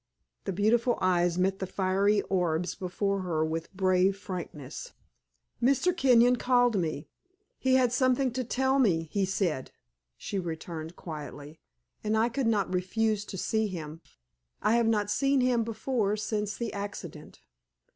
[0.45, 4.93] The beautiful eyes met the fiery orbs before her with brave frankness.
[5.61, 5.95] "Mr.
[5.95, 7.07] Kenyon called me;
[7.59, 9.69] he had something to tell me, he said,"
[10.17, 11.59] she returned, quietly,
[12.03, 14.01] "and I could not refuse to see him.
[14.59, 17.39] I have not seen him before since the accident."